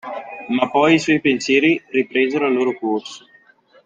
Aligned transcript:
Ma 0.47 0.67
poi 0.67 0.95
i 0.95 0.99
suoi 0.99 1.21
pensieri 1.21 1.79
ripresero 1.91 2.47
il 2.47 2.55
loro 2.55 2.75
corso. 2.75 3.27